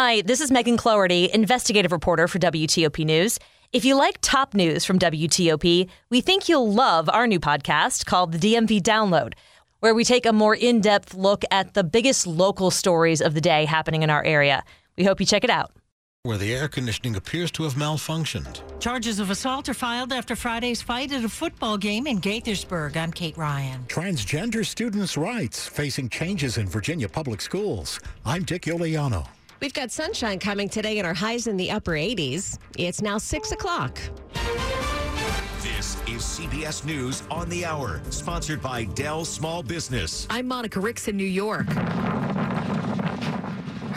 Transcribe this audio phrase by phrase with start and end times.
[0.00, 3.36] Hi, this is Megan Cloherty, investigative reporter for WTOP News.
[3.72, 8.30] If you like top news from WTOP, we think you'll love our new podcast called
[8.30, 9.32] the DMV Download,
[9.80, 13.40] where we take a more in depth look at the biggest local stories of the
[13.40, 14.62] day happening in our area.
[14.96, 15.72] We hope you check it out.
[16.22, 18.60] Where the air conditioning appears to have malfunctioned.
[18.78, 22.96] Charges of assault are filed after Friday's fight at a football game in Gaithersburg.
[22.96, 23.82] I'm Kate Ryan.
[23.88, 27.98] Transgender students' rights facing changes in Virginia public schools.
[28.24, 29.26] I'm Dick Uliano.
[29.60, 32.58] We've got sunshine coming today and our highs in the upper 80s.
[32.76, 33.98] It's now 6 o'clock.
[35.62, 40.28] This is CBS News on the Hour, sponsored by Dell Small Business.
[40.30, 41.66] I'm Monica Ricks in New York.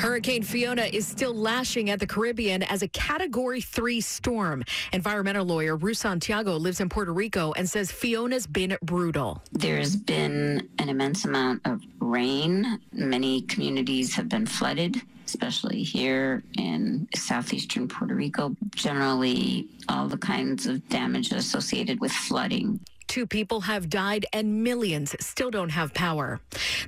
[0.02, 4.64] Hurricane Fiona is still lashing at the Caribbean as a Category 3 storm.
[4.94, 9.44] Environmental lawyer Ruth Santiago lives in Puerto Rico and says Fiona's been brutal.
[9.52, 12.80] There's been an immense amount of rain.
[12.92, 18.54] Many communities have been flooded especially here in southeastern Puerto Rico.
[18.76, 22.82] Generally, all the kinds of damage associated with flooding.
[23.08, 26.40] Two people have died and millions still don't have power.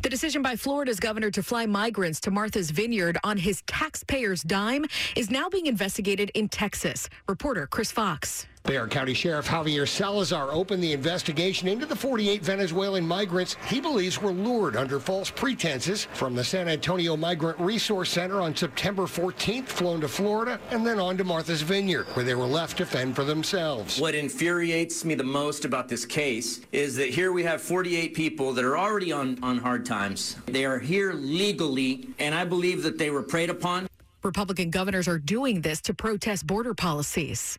[0.01, 4.85] The decision by Florida's governor to fly migrants to Martha's Vineyard on his taxpayers' dime
[5.17, 7.09] is now being investigated in Texas.
[7.27, 8.47] Reporter Chris Fox.
[8.64, 14.22] Bexar County Sheriff Javier Salazar opened the investigation into the 48 Venezuelan migrants he believes
[14.22, 19.67] were lured under false pretenses from the San Antonio Migrant Resource Center on September 14th,
[19.67, 23.17] flown to Florida, and then on to Martha's Vineyard, where they were left to fend
[23.17, 24.00] for themselves.
[24.00, 28.53] What infuriates me the most about this case is that here we have 48 people
[28.53, 30.38] that are already on, on hard times.
[30.45, 33.88] They are here legally, and I believe that they were preyed upon.
[34.23, 37.57] Republican governors are doing this to protest border policies.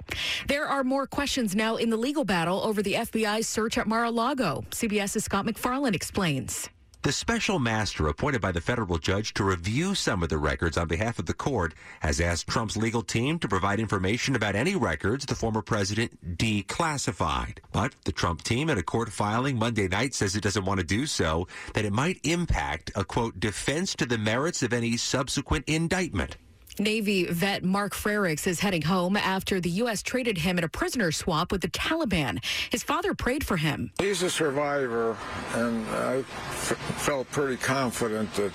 [0.49, 4.05] There are more questions now in the legal battle over the FBI's search at Mar
[4.05, 4.65] a Lago.
[4.71, 6.69] CBS's Scott MacFarlane explains.
[7.05, 10.89] The special master appointed by the federal judge to review some of the records on
[10.89, 15.27] behalf of the court has asked Trump's legal team to provide information about any records
[15.27, 17.59] the former president declassified.
[17.73, 20.87] But the Trump team in a court filing Monday night says it doesn't want to
[20.87, 25.67] do so, that it might impact a quote defense to the merits of any subsequent
[25.69, 26.39] indictment.
[26.79, 30.03] Navy vet Mark Frerichs is heading home after the U.S.
[30.03, 32.45] traded him in a prisoner swap with the Taliban.
[32.71, 33.93] His father prayed for him.
[33.99, 35.17] He's a survivor,
[35.55, 38.53] and I f- felt pretty confident that,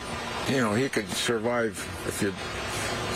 [0.49, 1.77] you know, he could survive
[2.07, 2.33] if you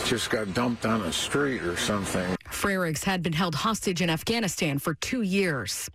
[0.04, 2.36] just got dumped on a street or something.
[2.46, 5.90] Frerichs had been held hostage in Afghanistan for two years.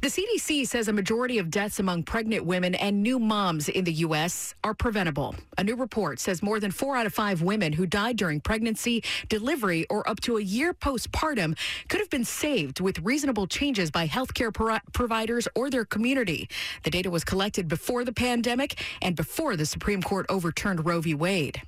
[0.00, 3.92] The CDC says a majority of deaths among pregnant women and new moms in the
[4.06, 4.54] U.S.
[4.64, 5.34] are preventable.
[5.58, 9.04] A new report says more than four out of five women who died during pregnancy,
[9.28, 11.56] delivery, or up to a year postpartum
[11.88, 16.48] could have been saved with reasonable changes by healthcare pro- providers or their community.
[16.82, 21.14] The data was collected before the pandemic and before the Supreme Court overturned Roe v.
[21.14, 21.62] Wade.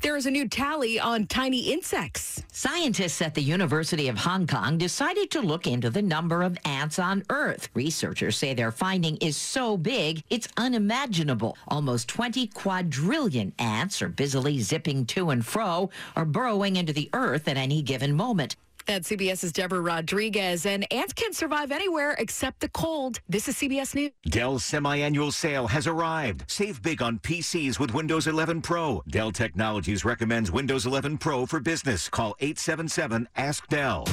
[0.00, 2.42] There is a new tally on tiny insects.
[2.52, 6.98] Scientists at the University of Hong Kong decided to look into the number of ants
[6.98, 7.68] on Earth.
[7.74, 11.56] Researchers say their finding is so big, it's unimaginable.
[11.68, 17.48] Almost 20 quadrillion ants are busily zipping to and fro or burrowing into the Earth
[17.48, 18.56] at any given moment.
[18.86, 20.66] That's CBS's Deborah Rodriguez.
[20.66, 23.20] And ants can survive anywhere except the cold.
[23.28, 24.10] This is CBS News.
[24.26, 26.44] Dell's semi-annual sale has arrived.
[26.48, 29.02] Save big on PCs with Windows 11 Pro.
[29.08, 32.08] Dell Technologies recommends Windows 11 Pro for business.
[32.08, 34.06] Call 877-ASK-DELL.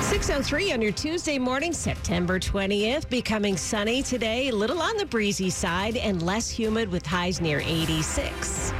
[0.00, 3.08] 603 on your Tuesday morning, September 20th.
[3.08, 7.60] Becoming sunny today, a little on the breezy side and less humid with highs near
[7.60, 8.72] 86.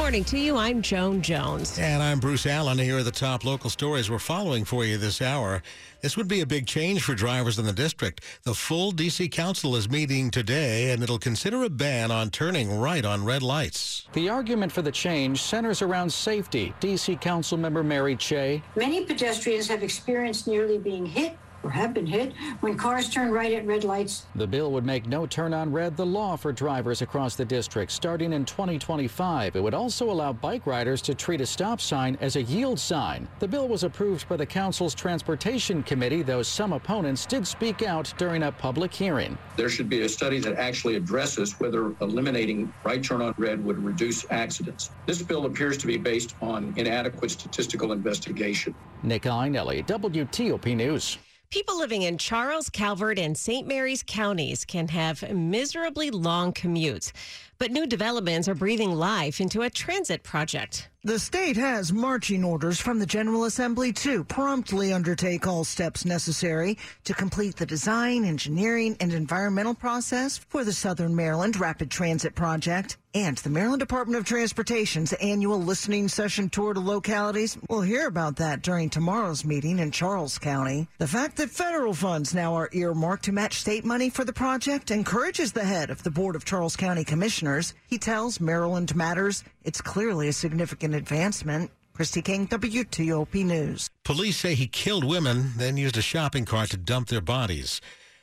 [0.00, 0.56] Morning to you.
[0.56, 1.78] I'm Joan Jones.
[1.78, 2.78] And I'm Bruce Allen.
[2.78, 5.62] Here are the top local stories we're following for you this hour.
[6.00, 8.24] This would be a big change for drivers in the district.
[8.44, 9.28] The full D.C.
[9.28, 14.08] Council is meeting today, and it'll consider a ban on turning right on red lights.
[14.14, 16.74] The argument for the change centers around safety.
[16.80, 17.16] D.C.
[17.16, 18.62] Council member Mary Cheh.
[18.76, 23.52] Many pedestrians have experienced nearly being hit or have been hit when cars turn right
[23.52, 24.26] at red lights.
[24.34, 27.92] The bill would make no turn on red the law for drivers across the district
[27.92, 29.56] starting in 2025.
[29.56, 33.28] It would also allow bike riders to treat a stop sign as a yield sign.
[33.38, 38.12] The bill was approved by the council's transportation committee, though some opponents did speak out
[38.16, 39.36] during a public hearing.
[39.56, 43.82] There should be a study that actually addresses whether eliminating right turn on red would
[43.82, 44.90] reduce accidents.
[45.06, 48.74] This bill appears to be based on inadequate statistical investigation.
[49.02, 51.18] Nick Iannelli, WTOP News.
[51.50, 53.66] People living in Charles, Calvert, and St.
[53.66, 57.10] Mary's counties can have miserably long commutes.
[57.58, 60.89] But new developments are breathing life into a transit project.
[61.02, 66.76] The state has marching orders from the General Assembly to promptly undertake all steps necessary
[67.04, 72.98] to complete the design, engineering, and environmental process for the Southern Maryland Rapid Transit Project
[73.14, 77.58] and the Maryland Department of Transportation's annual listening session tour to localities.
[77.68, 80.86] We'll hear about that during tomorrow's meeting in Charles County.
[80.98, 84.90] The fact that federal funds now are earmarked to match state money for the project
[84.90, 87.74] encourages the head of the Board of Charles County Commissioners.
[87.88, 91.70] He tells Maryland Matters it's clearly a significant advancement.
[91.92, 93.90] Christy King, WTOP News.
[94.04, 97.80] Police say he killed women, then used a shopping cart to dump their bodies.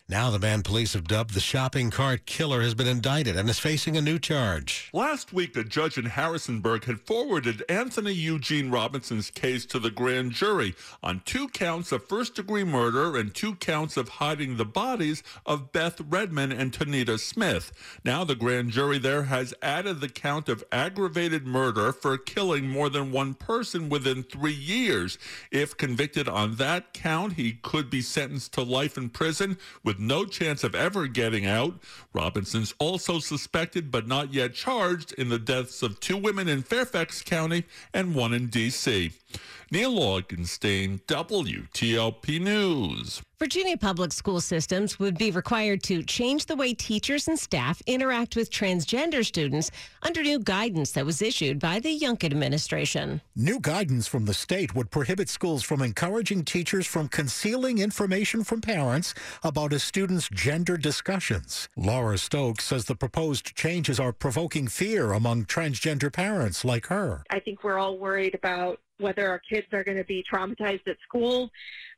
[0.10, 3.60] Now the man police have dubbed the shopping cart killer has been indicted and is
[3.60, 4.90] facing a new charge.
[4.94, 10.32] Last week, a judge in Harrisonburg had forwarded Anthony Eugene Robinson's case to the grand
[10.32, 15.74] jury on two counts of first-degree murder and two counts of hiding the bodies of
[15.74, 17.74] Beth Redman and Tanita Smith.
[18.06, 22.88] Now the grand jury there has added the count of aggravated murder for killing more
[22.88, 25.18] than one person within three years.
[25.52, 30.26] If convicted on that count, he could be sentenced to life in prison with no
[30.26, 31.76] chance of ever getting out.
[32.14, 37.22] Robinson's also suspected but not yet charged in the deaths of two women in Fairfax
[37.22, 37.64] County
[37.94, 39.12] and one in D.C.
[39.72, 43.22] Neil Augenstein, WTOP News.
[43.40, 48.36] Virginia public school systems would be required to change the way teachers and staff interact
[48.36, 49.70] with transgender students
[50.02, 53.22] under new guidance that was issued by the Youngkin administration.
[53.36, 58.60] New guidance from the state would prohibit schools from encouraging teachers from concealing information from
[58.60, 59.14] parents
[59.44, 61.70] about a student's gender discussions.
[61.78, 67.24] Laura Stokes says the proposed changes are provoking fear among transgender parents like her.
[67.30, 70.98] I think we're all worried about whether our kids are going to be traumatized at
[71.08, 71.50] school,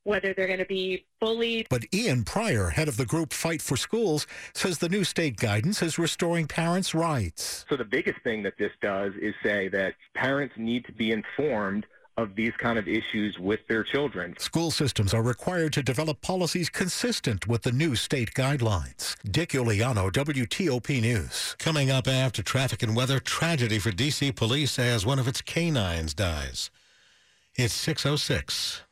[0.04, 1.68] whether they're going to be bullied.
[1.70, 5.82] But Ian Prior, head of the group Fight for Schools, says the new state guidance
[5.82, 7.66] is restoring parents' rights.
[7.70, 11.86] So the biggest thing that this does is say that parents need to be informed
[12.20, 14.36] of these kind of issues with their children.
[14.40, 19.16] School systems are required to develop policies consistent with the new state guidelines.
[19.32, 21.56] Dick Uliano, WTOP News.
[21.60, 24.34] Coming up after traffic and weather, tragedy for D.C.
[24.34, 26.70] police as one of its canines dies.
[27.62, 28.84] It's 606.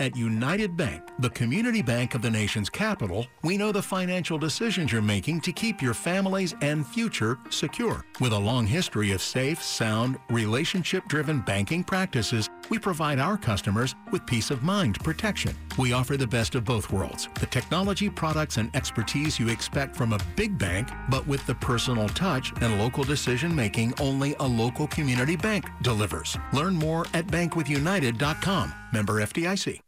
[0.00, 4.90] At United Bank, the community bank of the nation's capital, we know the financial decisions
[4.90, 8.02] you're making to keep your families and future secure.
[8.18, 14.24] With a long history of safe, sound, relationship-driven banking practices, we provide our customers with
[14.24, 15.54] peace of mind protection.
[15.78, 20.14] We offer the best of both worlds, the technology, products, and expertise you expect from
[20.14, 25.36] a big bank, but with the personal touch and local decision-making only a local community
[25.36, 26.38] bank delivers.
[26.54, 28.72] Learn more at bankwithunited.com.
[28.90, 29.82] Member FDIC.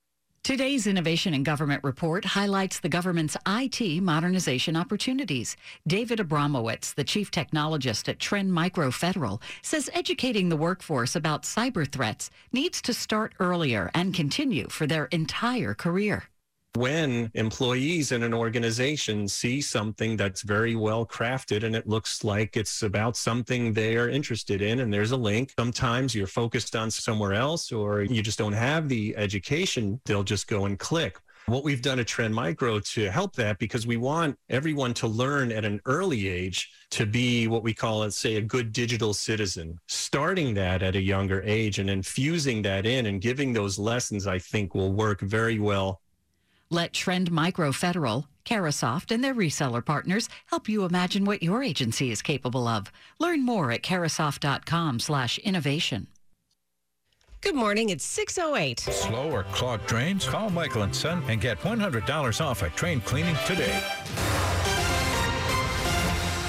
[0.45, 5.57] Today's Innovation in Government report highlights the government's IT modernization opportunities.
[5.87, 11.91] David Abramowitz, the chief technologist at Trend Micro Federal, says educating the workforce about cyber
[11.91, 16.25] threats needs to start earlier and continue for their entire career
[16.77, 22.57] when employees in an organization see something that's very well crafted and it looks like
[22.57, 27.33] it's about something they're interested in and there's a link sometimes you're focused on somewhere
[27.33, 31.83] else or you just don't have the education they'll just go and click what we've
[31.83, 35.79] done at Trend Micro to help that because we want everyone to learn at an
[35.85, 39.79] early age to be what we call, let's say, a good digital citizen.
[39.87, 44.39] Starting that at a younger age and infusing that in and giving those lessons, I
[44.39, 46.01] think will work very well
[46.71, 52.11] let Trend Micro Federal, Carahsoft, and their reseller partners help you imagine what your agency
[52.11, 52.91] is capable of.
[53.19, 56.09] Learn more at carahsoft.com slash innovation.
[57.45, 57.91] Good morning.
[57.91, 58.81] It's 608.
[58.81, 60.27] Slow or clogged drains?
[60.27, 63.83] Call Michael & Son and get $100 off a train cleaning today.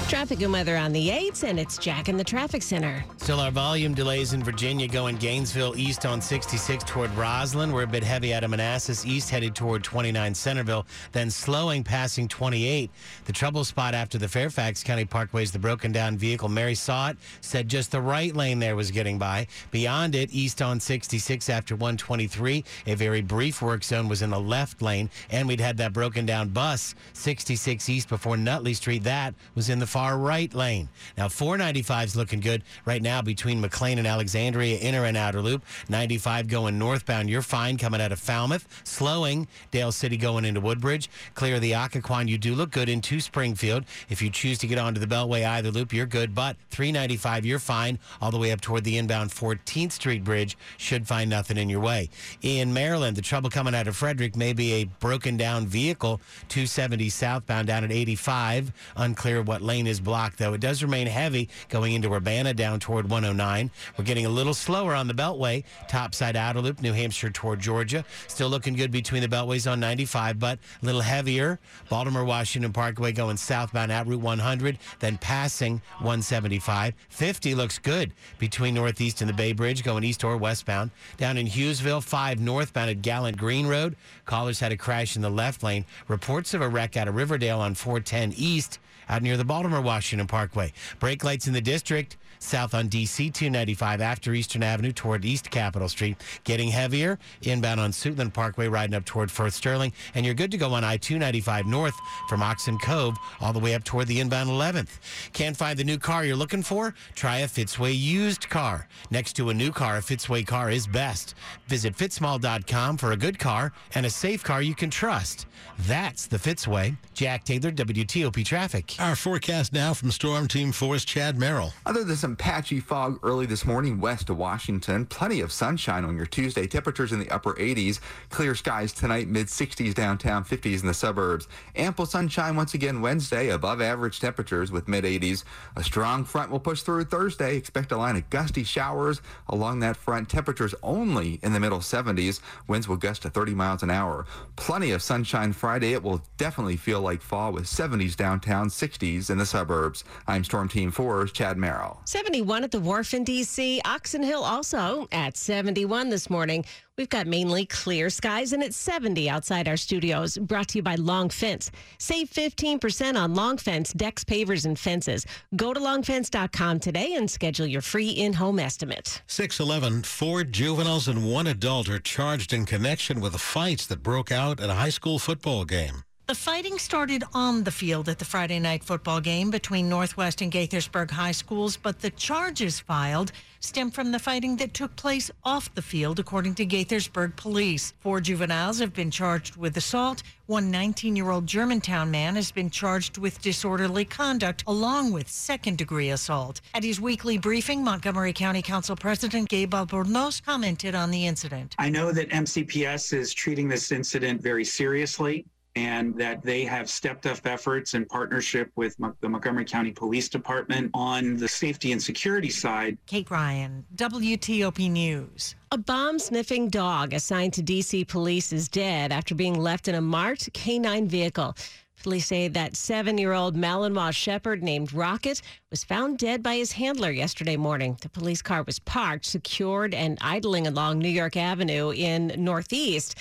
[0.08, 3.04] Traffic and weather on the 8s, and it's Jack in the traffic center.
[3.16, 7.72] Still our volume delays in Virginia going Gainesville east on 66 toward Rosslyn.
[7.72, 12.28] We're a bit heavy out of Manassas east headed toward 29 Centreville, then slowing passing
[12.28, 12.88] 28.
[13.24, 16.48] The trouble spot after the Fairfax County Parkway is the broken down vehicle.
[16.48, 19.48] Mary saw it, said just the right lane there was getting by.
[19.72, 24.38] Beyond it, east on 66 after 123, a very brief work zone was in the
[24.38, 29.02] left lane, and we'd had that broken down bus 66 east before Nutley Street.
[29.02, 30.90] That was in the far right lane.
[31.16, 35.64] Now 495 is looking good right now between McLean and Alexandria, inner and outer loop.
[35.88, 37.30] 95 going northbound.
[37.30, 38.68] You're fine coming out of Falmouth.
[38.84, 41.08] Slowing Dale City going into Woodbridge.
[41.34, 42.28] Clear the Occoquan.
[42.28, 43.84] You do look good into Springfield.
[44.10, 46.34] If you choose to get onto the Beltway either loop, you're good.
[46.34, 50.58] But 395, you're fine all the way up toward the inbound 14th Street Bridge.
[50.76, 52.10] Should find nothing in your way.
[52.42, 56.20] In Maryland, the trouble coming out of Frederick may be a broken down vehicle.
[56.48, 58.74] 270 southbound down at 85.
[58.98, 60.52] Unclear what lane 15 is blocked, though.
[60.52, 63.70] It does remain heavy going into Urbana down toward 109.
[63.96, 68.04] We're getting a little slower on the Beltway, topside outer loop, New Hampshire toward Georgia.
[68.26, 71.60] Still looking good between the Beltways on 95, but a little heavier.
[71.88, 76.94] Baltimore Washington Parkway going southbound at Route 100, then passing 175.
[77.08, 80.90] 50 looks good between Northeast and the Bay Bridge going east or westbound.
[81.16, 83.94] Down in Hughesville, 5 northbound at Gallant Green Road.
[84.24, 85.84] Callers had a crash in the left lane.
[86.08, 90.26] Reports of a wreck out of Riverdale on 410 East out near the Baltimore Washington
[90.26, 90.72] Parkway.
[90.98, 95.88] Brake lights in the district south on DC 295 after Eastern Avenue toward East Capitol
[95.88, 96.16] Street.
[96.44, 99.92] Getting heavier inbound on Suitland Parkway, riding up toward Firth Sterling.
[100.14, 101.94] And you're good to go on I 295 north
[102.28, 104.98] from Oxon Cove all the way up toward the inbound 11th.
[105.32, 106.94] Can't find the new car you're looking for?
[107.14, 108.88] Try a Fitzway used car.
[109.10, 111.34] Next to a new car, a Fitzway car is best.
[111.68, 115.46] Visit fitzmall.com for a good car and a safe car you can trust.
[115.80, 116.96] That's the Fitzway.
[117.14, 118.94] Jack Taylor, WTOP Traffic.
[118.98, 121.72] Our forecast now from Storm Team 4's Chad Merrill.
[121.84, 126.16] Other than some patchy fog early this morning west of Washington, plenty of sunshine on
[126.16, 126.66] your Tuesday.
[126.66, 128.00] Temperatures in the upper 80s.
[128.30, 131.46] Clear skies tonight, mid 60s downtown, 50s in the suburbs.
[131.76, 135.44] Ample sunshine once again Wednesday, above average temperatures with mid 80s.
[135.76, 137.56] A strong front will push through Thursday.
[137.56, 140.28] Expect a line of gusty showers along that front.
[140.28, 142.40] Temperatures only in the middle 70s.
[142.66, 144.26] Winds will gust to 30 miles an hour.
[144.56, 145.92] Plenty of sunshine Friday.
[145.92, 150.02] It will definitely feel like fall with 70s downtown, 60s in the suburbs.
[150.26, 152.00] I'm Storm Team 4's Chad Merrill.
[152.16, 153.78] 71 at the wharf in D.C.
[153.84, 156.64] Oxon Hill also at 71 this morning.
[156.96, 160.38] We've got mainly clear skies and it's 70 outside our studios.
[160.38, 161.70] Brought to you by Long Fence.
[161.98, 165.26] Save 15% on Long Fence decks, pavers, and fences.
[165.56, 169.20] Go to longfence.com today and schedule your free in home estimate.
[169.26, 174.32] 611, four juveniles and one adult are charged in connection with the fights that broke
[174.32, 176.05] out at a high school football game.
[176.28, 180.50] The fighting started on the field at the Friday night football game between Northwest and
[180.50, 183.30] Gaithersburg High Schools, but the charges filed
[183.60, 187.94] stem from the fighting that took place off the field, according to Gaithersburg police.
[188.00, 190.24] Four juveniles have been charged with assault.
[190.46, 195.78] One 19 year old Germantown man has been charged with disorderly conduct, along with second
[195.78, 196.60] degree assault.
[196.74, 201.76] At his weekly briefing, Montgomery County Council President Gabe Albornoz commented on the incident.
[201.78, 207.26] I know that MCPS is treating this incident very seriously and that they have stepped
[207.26, 212.48] up efforts in partnership with the Montgomery County Police Department on the safety and security
[212.48, 212.96] side.
[213.06, 215.54] Kate Ryan, WTOP News.
[215.70, 220.00] A bomb sniffing dog assigned to DC police is dead after being left in a
[220.00, 221.54] marked canine vehicle.
[222.02, 226.72] Police say that seven year old Malinois Shepherd named Rocket was found dead by his
[226.72, 227.98] handler yesterday morning.
[228.00, 233.16] The police car was parked, secured, and idling along New York Avenue in Northeast.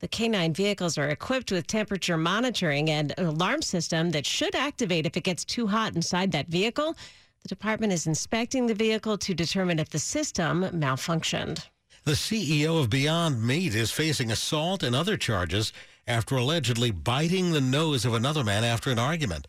[0.00, 5.06] The canine vehicles are equipped with temperature monitoring and an alarm system that should activate
[5.06, 6.96] if it gets too hot inside that vehicle.
[7.42, 11.64] The department is inspecting the vehicle to determine if the system malfunctioned.
[12.04, 15.72] The CEO of Beyond Meat is facing assault and other charges
[16.06, 19.46] after allegedly biting the nose of another man after an argument.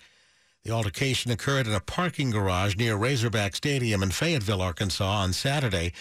[0.64, 5.94] The altercation occurred in a parking garage near Razorback Stadium in Fayetteville, Arkansas on Saturday.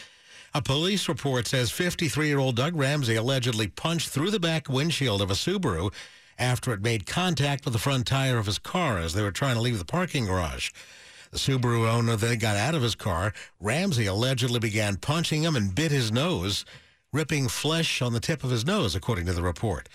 [0.55, 5.21] A police report says 53 year old Doug Ramsey allegedly punched through the back windshield
[5.21, 5.93] of a Subaru
[6.39, 9.57] after it made contact with the front tire of his car as they were trying
[9.57, 10.71] to leave the parking garage.
[11.31, 13.35] The Subaru owner then got out of his car.
[13.61, 16.65] Ramsey allegedly began punching him and bit his nose,
[17.13, 19.89] ripping flesh on the tip of his nose, according to the report.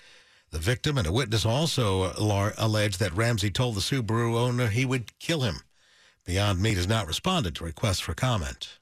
[0.52, 2.14] The victim and a witness also
[2.60, 5.62] alleged that Ramsey told the Subaru owner he would kill him.
[6.26, 8.80] Beyond Meat has not responded to requests for comment.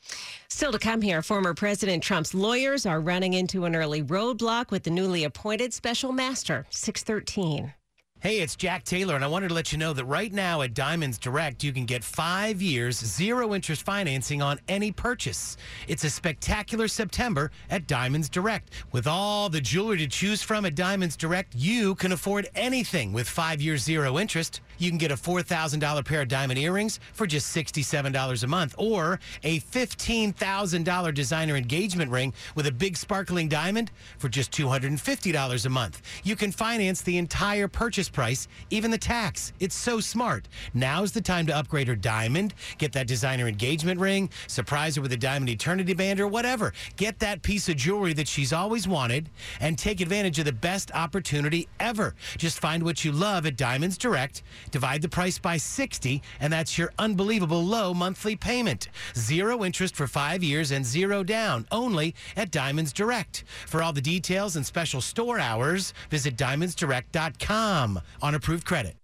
[0.47, 4.83] Still to come here, former President Trump's lawyers are running into an early roadblock with
[4.83, 7.73] the newly appointed special master, 613.
[8.19, 10.75] Hey, it's Jack Taylor, and I wanted to let you know that right now at
[10.75, 15.57] Diamonds Direct, you can get five years, zero interest financing on any purchase.
[15.87, 18.69] It's a spectacular September at Diamonds Direct.
[18.91, 23.27] With all the jewelry to choose from at Diamonds Direct, you can afford anything with
[23.27, 24.61] five years, zero interest.
[24.77, 29.19] You can get a $4,000 pair of diamond earrings for just $67 a month, or
[29.43, 36.01] a $15,000 designer engagement ring with a big sparkling diamond for just $250 a month.
[36.23, 39.53] You can finance the entire purchase price, even the tax.
[39.59, 40.47] It's so smart.
[40.73, 45.11] Now's the time to upgrade her diamond, get that designer engagement ring, surprise her with
[45.13, 46.73] a diamond eternity band or whatever.
[46.95, 50.91] Get that piece of jewelry that she's always wanted and take advantage of the best
[50.93, 52.15] opportunity ever.
[52.37, 56.77] Just find what you love at Diamonds Direct, divide the price by 60, and that's
[56.77, 58.89] your unbelievable low monthly payment.
[59.15, 63.43] Zero interest for five years and zero down only at Diamonds Direct.
[63.67, 69.00] For all the details and special store hours, visit diamondsdirect.com on approved credit.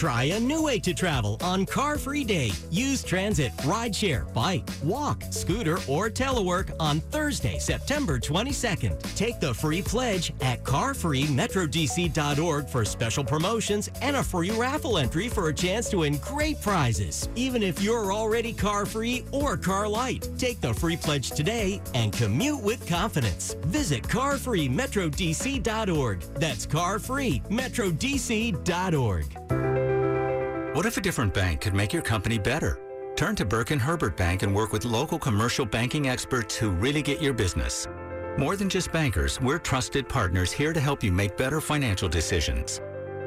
[0.00, 2.52] Try a new way to travel on Car Free Day.
[2.70, 8.98] Use transit, rideshare, bike, walk, scooter, or telework on Thursday, September 22nd.
[9.14, 15.50] Take the free pledge at carfreemetrodc.org for special promotions and a free raffle entry for
[15.50, 17.28] a chance to win great prizes.
[17.34, 22.14] Even if you're already car free or car light, take the free pledge today and
[22.14, 23.54] commute with confidence.
[23.66, 26.20] Visit carfreemetrodc.org.
[26.36, 29.59] That's carfreemetrodc.org.
[30.72, 32.78] What if a different bank could make your company better?
[33.16, 37.02] Turn to Burke and Herbert Bank and work with local commercial banking experts who really
[37.02, 37.88] get your business.
[38.38, 42.80] More than just bankers, we're trusted partners here to help you make better financial decisions.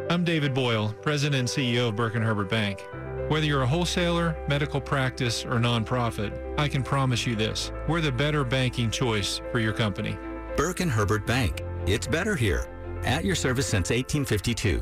[0.10, 2.88] I'm David Boyle, President and CEO of Burke and Herbert Bank.
[3.28, 7.74] Whether you're a wholesaler, medical practice, or nonprofit, I can promise you this.
[7.90, 10.18] We're the better banking choice for your company.
[10.56, 11.62] Burke and Herbert Bank.
[11.88, 12.70] It's better here.
[13.04, 14.82] At your service since 1852.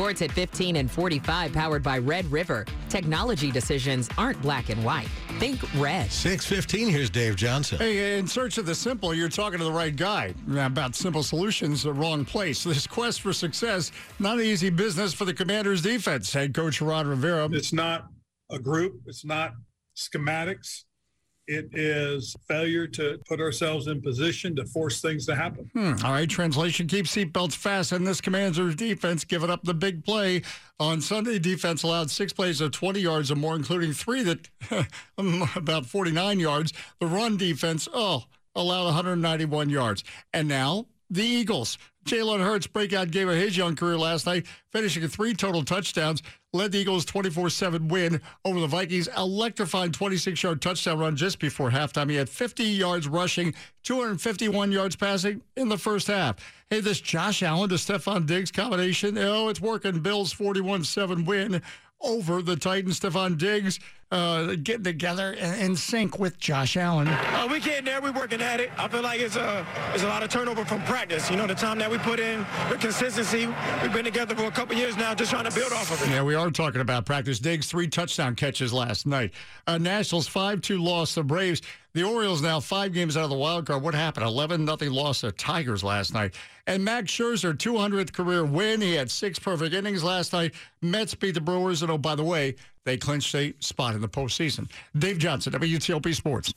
[0.00, 2.64] Sports at 15 and 45 powered by Red River.
[2.88, 5.08] Technology decisions aren't black and white.
[5.38, 6.10] Think red.
[6.10, 7.76] 615, here's Dave Johnson.
[7.76, 10.32] Hey, in search of the simple, you're talking to the right guy.
[10.56, 12.64] About simple solutions, the wrong place.
[12.64, 16.32] This quest for success, not an easy business for the Commanders defense.
[16.32, 17.50] Head coach Ron Rivera.
[17.52, 18.06] It's not
[18.50, 19.02] a group.
[19.04, 19.52] It's not
[19.94, 20.84] schematics.
[21.50, 25.68] It is failure to put ourselves in position to force things to happen.
[25.74, 25.94] Hmm.
[26.04, 30.42] All right, translation keep seatbelts fast, and this Commanders defense giving up the big play.
[30.78, 34.48] On Sunday, defense allowed six plays of 20 yards or more, including three that
[35.56, 36.72] about 49 yards.
[37.00, 40.04] The run defense, oh, allowed 191 yards.
[40.32, 41.78] And now the Eagles.
[42.06, 46.72] Jalen Hurts breakout game of his young career last night, finishing three total touchdowns, led
[46.72, 49.08] the Eagles 24-7 win over the Vikings.
[49.16, 52.10] Electrifying 26-yard touchdown run just before halftime.
[52.10, 53.54] He had 50 yards rushing,
[53.84, 56.36] 251 yards passing in the first half.
[56.70, 60.00] Hey, this Josh Allen to Stefon Diggs combination, oh, it's working.
[60.00, 61.62] Bills 41-7 win
[62.00, 62.98] over the Titans.
[62.98, 63.78] Stefon Diggs
[64.10, 67.06] uh, getting together in sync with Josh Allen.
[67.08, 68.00] Uh, we getting there.
[68.00, 68.70] We're working at it.
[68.76, 69.64] I feel like it's a,
[69.94, 71.30] it's a lot of turnover from practice.
[71.30, 73.46] You know, the time that we put in, the consistency.
[73.82, 76.10] We've been together for a couple years now, just trying to build off of it.
[76.10, 77.38] Yeah, we are talking about practice.
[77.38, 79.32] Diggs, three touchdown catches last night.
[79.66, 81.62] Uh, Nationals 5-2 loss to Braves.
[81.92, 83.82] The Orioles now five games out of the wild card.
[83.82, 84.24] What happened?
[84.24, 86.34] 11 nothing loss to Tigers last night.
[86.68, 88.80] And Max Scherzer, 200th career win.
[88.80, 90.54] He had six perfect innings last night.
[90.82, 91.82] Mets beat the Brewers.
[91.82, 94.70] And oh, by the way, they clinched a spot in the postseason.
[94.96, 96.52] Dave Johnson, WTOP Sports.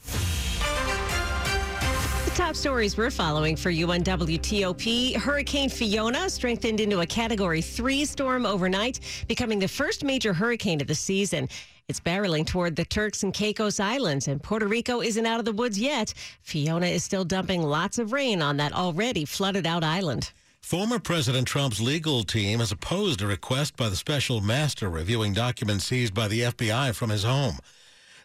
[2.25, 5.15] The top stories we're following for you on WTOP.
[5.17, 10.87] Hurricane Fiona strengthened into a Category 3 storm overnight, becoming the first major hurricane of
[10.87, 11.49] the season.
[11.89, 15.51] It's barreling toward the Turks and Caicos Islands, and Puerto Rico isn't out of the
[15.51, 16.13] woods yet.
[16.41, 20.31] Fiona is still dumping lots of rain on that already flooded out island.
[20.63, 25.83] Former President Trump's legal team has opposed a request by the special master reviewing documents
[25.83, 27.59] seized by the FBI from his home.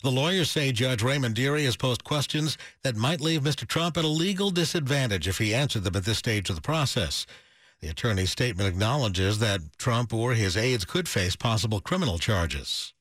[0.05, 3.67] The lawyers say Judge Raymond Dearie has posed questions that might leave Mr.
[3.67, 7.27] Trump at a legal disadvantage if he answered them at this stage of the process.
[7.81, 12.95] The attorney's statement acknowledges that Trump or his aides could face possible criminal charges.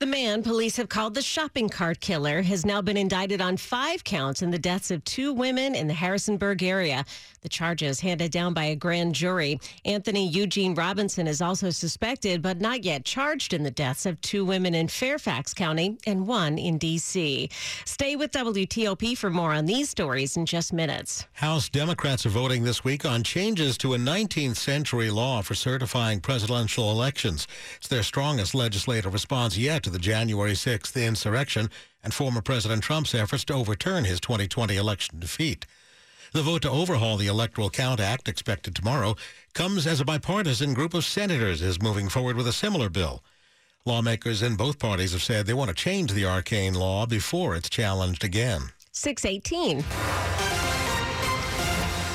[0.00, 4.02] The man police have called the shopping cart killer has now been indicted on five
[4.02, 7.04] counts in the deaths of two women in the Harrisonburg area.
[7.42, 9.60] The charges handed down by a grand jury.
[9.84, 14.44] Anthony Eugene Robinson is also suspected but not yet charged in the deaths of two
[14.44, 17.48] women in Fairfax County and one in D.C.
[17.84, 21.26] Stay with WTOP for more on these stories in just minutes.
[21.34, 26.20] House Democrats are voting this week on changes to a 19th century law for certifying
[26.20, 27.46] presidential elections.
[27.76, 31.70] It's their strongest legislative response yet to the January 6th insurrection
[32.02, 35.66] and former President Trump's efforts to overturn his 2020 election defeat.
[36.32, 39.14] The vote to overhaul the Electoral Count Act, expected tomorrow,
[39.52, 43.22] comes as a bipartisan group of senators is moving forward with a similar bill.
[43.84, 47.68] Lawmakers in both parties have said they want to change the arcane law before it's
[47.68, 48.72] challenged again.
[48.92, 49.84] 618.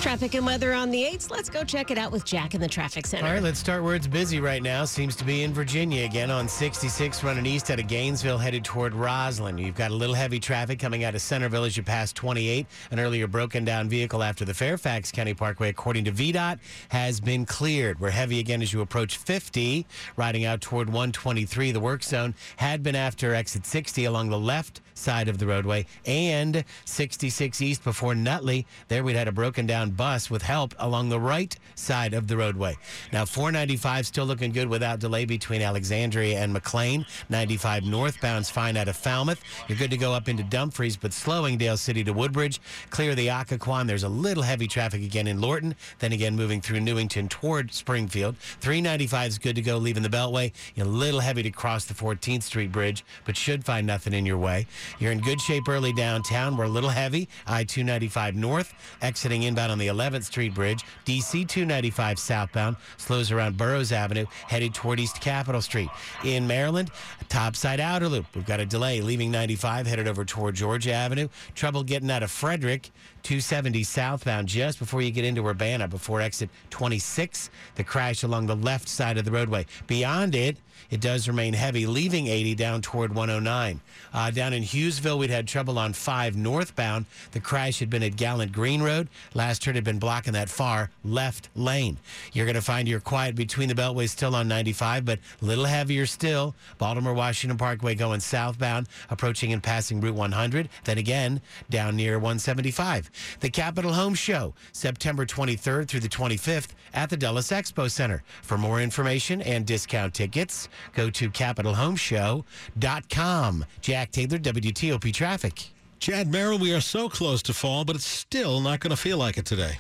[0.02, 1.30] Traffic and weather on the 8s.
[1.30, 3.28] Let's go check it out with Jack in the traffic center.
[3.28, 4.86] All right, let's start where it's busy right now.
[4.86, 8.94] Seems to be in Virginia again on 66 running east out of Gainesville headed toward
[8.94, 9.62] Rosslyn.
[9.62, 12.66] You've got a little heavy traffic coming out of Centreville as you pass 28.
[12.92, 17.46] An earlier broken down vehicle after the Fairfax County Parkway, according to VDOT, has been
[17.46, 18.00] cleared.
[18.00, 19.86] We're heavy again as you approach 50,
[20.16, 21.72] riding out toward 123.
[21.72, 25.86] The work zone had been after exit 60 along the left side of the roadway
[26.06, 28.66] and 66 east before Nutley.
[28.88, 32.38] There we'd had a broken down bus with help along the right side of the
[32.38, 32.78] roadway.
[33.12, 37.06] Now, 495 still looking good without delay between Alexandria and McLean.
[37.30, 39.42] 95 northbound's fine out of Falmouth.
[39.68, 42.60] You're good to go up into Dumfries, but slowing Dale City to Woodbridge.
[42.90, 43.88] Clear the Occoquan.
[43.88, 45.76] There's a little heavy traffic again in Lorton.
[46.00, 48.38] Then again, moving through Newington toward Springfield.
[48.38, 50.52] 395 is good to go leaving the Beltway.
[50.76, 54.26] You're a little heavy to cross the 14th Street Bridge, but should find nothing in
[54.26, 54.68] your way.
[55.00, 56.56] You're in good shape early downtown.
[56.56, 57.28] We're a little heavy.
[57.48, 60.84] I 295 north, exiting inbound on the 11th Street Bridge.
[61.06, 65.90] DC 295 southbound slows around Burroughs Avenue, headed toward East Capitol Street.
[66.24, 66.92] In Maryland,
[67.30, 68.26] topside outer loop.
[68.36, 71.28] We've got a delay leaving 95, headed over toward Georgia Avenue.
[71.56, 72.92] Trouble getting out of Frederick.
[73.24, 77.50] 270 southbound just before you get into Urbana, before exit 26.
[77.76, 79.66] The crash along the left side of the roadway.
[79.88, 80.58] Beyond it,
[80.90, 83.82] it does remain heavy, leaving 80 down toward 109.
[84.12, 87.06] Uh, down in Hughesville, we'd had trouble on 5 northbound.
[87.32, 89.08] The crash had been at Gallant Green Road.
[89.34, 91.98] Last heard had been blocking that far left lane.
[92.34, 95.66] You're going to find you're quiet between the beltways still on 95, but a little
[95.66, 96.56] heavier still.
[96.78, 100.70] Baltimore Washington Parkway going southbound, approaching and passing Route 100.
[100.86, 103.09] Then again, down near 175.
[103.40, 108.24] The Capitol Home Show, September 23rd through the 25th at the Dulles Expo Center.
[108.42, 113.66] For more information and discount tickets, go to capitolhomeshow.com.
[113.82, 115.70] Jack Taylor, WTOP Traffic.
[116.00, 119.18] Chad Merrill, we are so close to fall, but it's still not going to feel
[119.18, 119.78] like it today.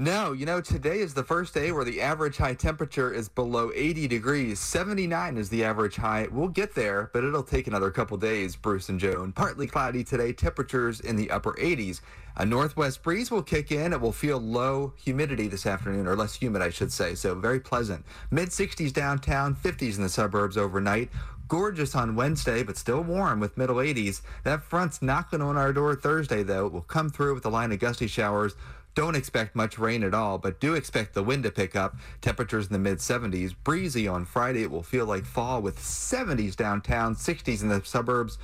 [0.00, 3.70] No, you know, today is the first day where the average high temperature is below
[3.74, 4.58] 80 degrees.
[4.58, 6.26] 79 is the average high.
[6.32, 9.32] We'll get there, but it'll take another couple days, Bruce and Joan.
[9.32, 12.00] Partly cloudy today, temperatures in the upper 80s.
[12.38, 13.92] A northwest breeze will kick in.
[13.92, 17.14] It will feel low humidity this afternoon, or less humid, I should say.
[17.14, 18.06] So very pleasant.
[18.30, 21.10] Mid 60s downtown, 50s in the suburbs overnight.
[21.46, 24.22] Gorgeous on Wednesday, but still warm with middle 80s.
[24.44, 26.66] That front's knocking on our door Thursday, though.
[26.66, 28.54] It will come through with a line of gusty showers.
[28.94, 31.96] Don't expect much rain at all, but do expect the wind to pick up.
[32.20, 33.54] Temperatures in the mid 70s.
[33.64, 34.62] Breezy on Friday.
[34.62, 38.38] It will feel like fall with 70s downtown, 60s in the suburbs.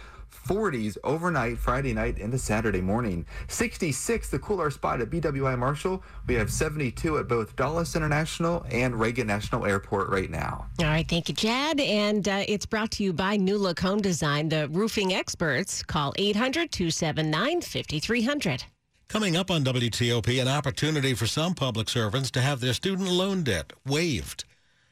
[0.47, 3.27] 40s overnight Friday night into Saturday morning.
[3.49, 6.03] 66 the cooler spot at BWI Marshall.
[6.27, 10.67] We have 72 at both Dulles International and Reagan National Airport right now.
[10.79, 11.81] All right, thank you, Chad.
[11.81, 15.83] And uh, it's brought to you by New Look Home Design, the roofing experts.
[15.83, 18.65] Call 800 279 5300.
[19.09, 23.45] Coming up on WTOP, an opportunity for some public servants to have their student loan
[23.45, 24.45] debt waived.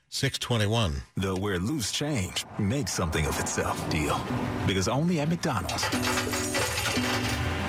[0.09, 1.03] 621.
[1.16, 4.20] The where loose change makes something of itself deal.
[4.68, 5.88] Because only at McDonald's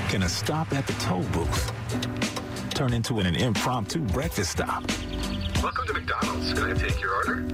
[0.08, 1.74] can a stop at the toll booth
[2.76, 4.84] turn into an impromptu breakfast stop.
[5.64, 6.54] Welcome to McDonald's.
[6.54, 7.48] Can I take your order?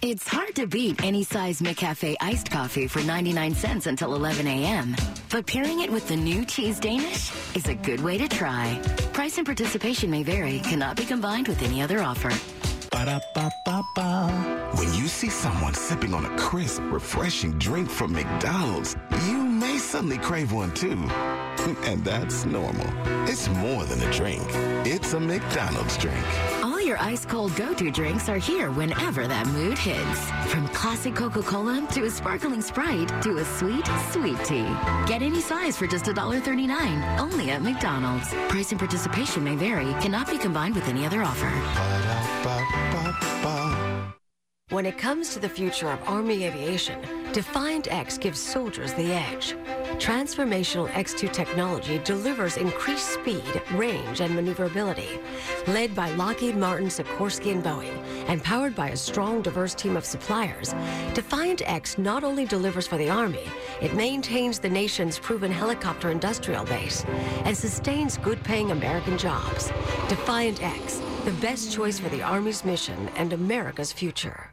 [0.00, 4.94] It's hard to beat any size McCafe iced coffee for 99 cents until 11 a.m.
[5.28, 8.80] But pairing it with the new cheese Danish is a good way to try.
[9.12, 12.30] Price and participation may vary, cannot be combined with any other offer.
[12.92, 14.70] Ba-da-ba-ba-ba.
[14.76, 18.94] When you see someone sipping on a crisp, refreshing drink from McDonald's,
[19.26, 21.10] you may suddenly crave one too.
[21.84, 22.86] And that's normal.
[23.28, 24.46] It's more than a drink.
[24.86, 26.24] It's a McDonald's drink.
[26.88, 30.30] Your ice cold go to drinks are here whenever that mood hits.
[30.50, 34.66] From classic Coca Cola to a sparkling Sprite to a sweet, sweet tea.
[35.06, 38.32] Get any size for just $1.39 only at McDonald's.
[38.48, 41.52] Price and participation may vary, cannot be combined with any other offer.
[44.70, 47.00] When it comes to the future of Army aviation,
[47.32, 49.54] Defiant X gives soldiers the edge.
[49.96, 55.18] Transformational X2 technology delivers increased speed, range, and maneuverability.
[55.68, 57.96] Led by Lockheed Martin, Sikorsky, and Boeing,
[58.28, 60.74] and powered by a strong, diverse team of suppliers,
[61.14, 63.48] Defiant X not only delivers for the Army,
[63.80, 67.06] it maintains the nation's proven helicopter industrial base
[67.44, 69.72] and sustains good-paying American jobs.
[70.10, 74.50] Defiant X, the best choice for the Army's mission and America's future.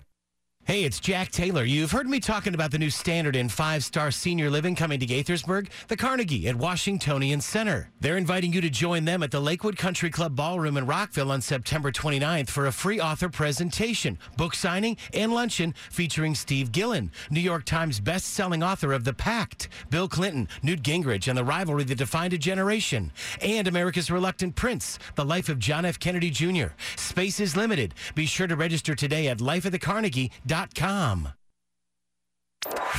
[0.65, 1.63] Hey, it's Jack Taylor.
[1.63, 5.05] You've heard me talking about the new standard in five star senior living coming to
[5.05, 7.91] Gaithersburg, the Carnegie at Washingtonian Center.
[7.99, 11.41] They're inviting you to join them at the Lakewood Country Club Ballroom in Rockville on
[11.41, 17.41] September 29th for a free author presentation, book signing, and luncheon featuring Steve Gillon, New
[17.41, 21.99] York Times best-selling author of The Pact, Bill Clinton, Newt Gingrich, and the rivalry that
[21.99, 25.99] defined a generation, and America's Reluctant Prince, The Life of John F.
[25.99, 26.69] Kennedy Jr.
[26.95, 27.93] Space is limited.
[28.15, 29.41] Be sure to register today at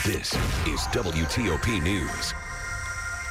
[0.04, 0.34] This
[0.66, 2.34] is WTOP News.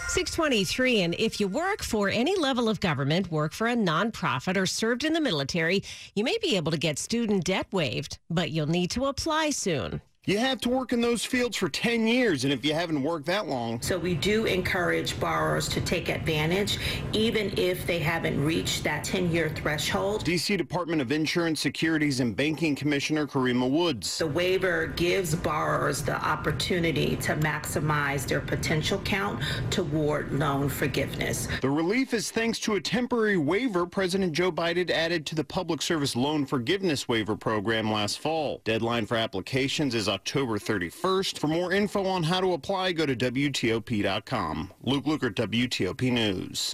[0.08, 1.02] 623.
[1.02, 5.04] And if you work for any level of government, work for a nonprofit, or served
[5.04, 5.84] in the military,
[6.16, 10.02] you may be able to get student debt waived, but you'll need to apply soon.
[10.28, 13.28] You have to work in those fields for 10 years, and if you haven't worked
[13.28, 13.80] that long.
[13.84, 16.80] So we do encourage borrowers to take advantage,
[17.14, 20.26] even if they haven't reached that 10 year threshold.
[20.26, 24.18] DC Department of Insurance, Securities, and Banking Commissioner Karima Woods.
[24.18, 31.48] The waiver gives borrowers the opportunity to maximize their potential count toward loan forgiveness.
[31.62, 35.84] The relief is thanks to a temporary waiver President Joe Biden added to the Public
[35.84, 38.62] Service Loan Forgiveness Waiver Program last fall.
[38.64, 41.38] Deadline for applications is October 31st.
[41.38, 44.73] For more info on how to apply, go to WTOP.com.
[44.82, 46.73] Luke Lukert, WTOP News.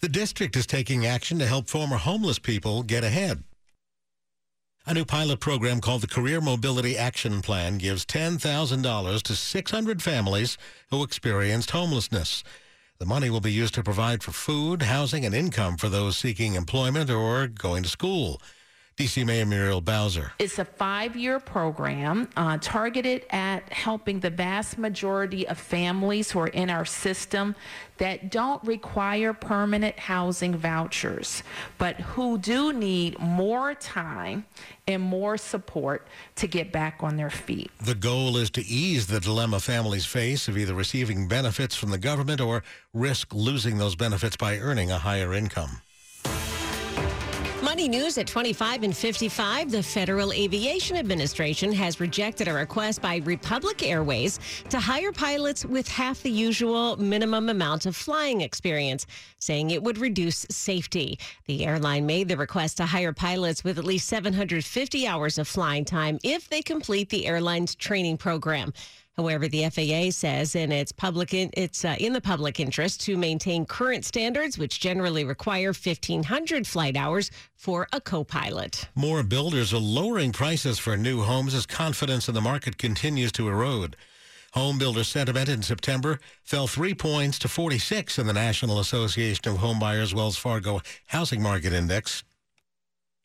[0.00, 3.44] The district is taking action to help former homeless people get ahead.
[4.86, 10.56] A new pilot program called the Career Mobility Action Plan gives $10,000 to 600 families
[10.90, 12.42] who experienced homelessness.
[12.98, 16.54] The money will be used to provide for food, housing, and income for those seeking
[16.54, 18.40] employment or going to school.
[18.96, 20.32] DC Mayor Muriel Bowser.
[20.38, 26.48] It's a five-year program uh, targeted at helping the vast majority of families who are
[26.48, 27.54] in our system
[27.98, 31.42] that don't require permanent housing vouchers,
[31.76, 34.46] but who do need more time
[34.88, 37.70] and more support to get back on their feet.
[37.78, 41.98] The goal is to ease the dilemma families face of either receiving benefits from the
[41.98, 42.62] government or
[42.94, 45.82] risk losing those benefits by earning a higher income.
[47.62, 49.70] Money news at 25 and 55.
[49.70, 54.38] The Federal Aviation Administration has rejected a request by Republic Airways
[54.68, 59.06] to hire pilots with half the usual minimum amount of flying experience,
[59.38, 61.18] saying it would reduce safety.
[61.46, 65.86] The airline made the request to hire pilots with at least 750 hours of flying
[65.86, 68.74] time if they complete the airline's training program.
[69.16, 73.16] However, the FAA says in its public in, it's uh, in the public interest to
[73.16, 78.88] maintain current standards, which generally require 1,500 flight hours for a co-pilot.
[78.94, 83.48] More builders are lowering prices for new homes as confidence in the market continues to
[83.48, 83.96] erode.
[84.52, 89.58] Home builder sentiment in September fell three points to 46 in the National Association of
[89.58, 92.22] Home Buyers Wells Fargo Housing Market Index.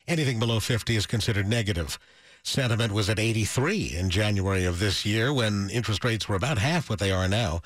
[0.08, 1.98] Anything below 50 is considered negative.
[2.44, 6.90] Sentiment was at 83 in January of this year when interest rates were about half
[6.90, 7.60] what they are now.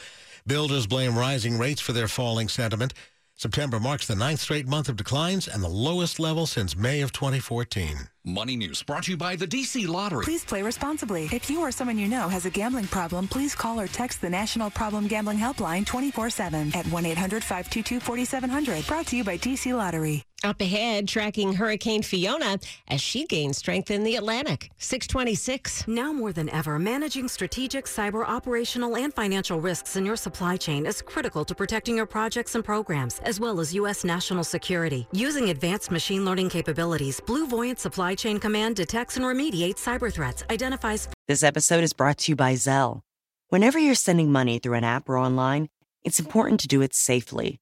[0.47, 2.93] Builders blame rising rates for their falling sentiment.
[3.39, 7.13] September marks the ninth straight month of declines and the lowest level since May of
[7.13, 8.09] 2014.
[8.25, 10.25] Money News brought to you by the DC Lottery.
[10.25, 11.29] Please play responsibly.
[11.33, 14.31] If you or someone you know has a gambling problem, please call or text the
[14.31, 18.87] National Problem Gambling Helpline 24 7 at 1 800 522 4700.
[18.87, 20.26] Brought to you by DC Lottery.
[20.45, 24.71] Up ahead, tracking Hurricane Fiona as she gains strength in the Atlantic.
[24.79, 25.89] 626.
[25.89, 30.85] Now more than ever, managing strategic, cyber, operational, and financial risks in your supply chain
[30.85, 34.05] is critical to protecting your projects and programs, as well as U.S.
[34.05, 35.09] national security.
[35.11, 41.09] Using advanced machine learning capabilities, BlueVoyant Supply Chain Command detects and remediates cyber threats, identifies.
[41.29, 43.01] This episode is brought to you by Zelle.
[43.49, 45.69] Whenever you're sending money through an app or online,
[46.05, 47.59] it's important to do it safely.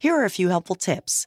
[0.00, 1.26] Here are a few helpful tips.